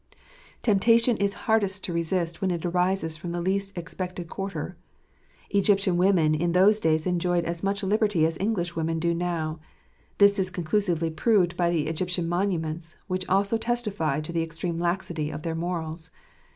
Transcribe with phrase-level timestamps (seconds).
[0.63, 4.75] Temptation is hardest to resist when it arises from the least j expected quarter.
[5.51, 9.59] Egyptian women in those days enjoyed as much liberty as English women do now:
[10.17, 14.41] this is con I clusively proved by the Egyptian monuments, which also testify to the
[14.41, 16.09] extreme laxity of their morals.